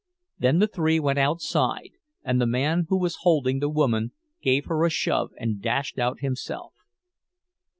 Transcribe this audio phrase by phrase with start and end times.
[0.39, 1.91] Then the three went outside,
[2.23, 6.21] and the man who was holding the woman gave her a shove and dashed out
[6.21, 6.73] himself.